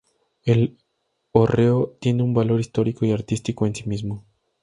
El 0.43 0.79
hórreo 1.31 1.95
tiene 1.99 2.23
un 2.23 2.33
valor 2.33 2.59
histórico 2.59 3.05
y 3.05 3.11
artístico 3.11 3.67
en 3.67 3.75
sí 3.75 3.87
mismo. 3.87 4.25